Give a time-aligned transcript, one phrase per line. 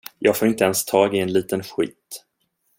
[0.19, 2.25] Jag får inte ens tag i en liten skit.